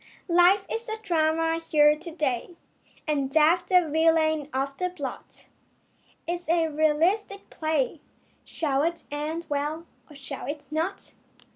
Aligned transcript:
Life 0.27 0.65
is 0.67 0.85
the 0.87 0.97
drama 1.03 1.59
here 1.59 1.95
to 1.95 2.09
day 2.11 2.55
And 3.07 3.29
Death 3.29 3.67
the 3.67 3.87
villain 3.87 4.49
of 4.51 4.75
the 4.79 4.89
plot. 4.89 5.45
It 6.25 6.33
is 6.33 6.49
a 6.49 6.69
realistic 6.69 7.51
play. 7.51 8.01
Shall 8.43 8.81
it 8.81 9.03
end 9.11 9.45
well 9.47 9.85
or 10.09 10.15
shall 10.15 10.47
it 10.47 10.65
not? 10.71 11.13